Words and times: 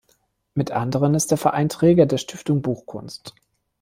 Mit 0.55 0.71
anderen 0.71 1.13
ist 1.13 1.29
der 1.29 1.37
Verein 1.37 1.69
Träger 1.69 2.07
der 2.07 2.17
Stiftung 2.17 2.63
Buchkunst. 2.63 3.35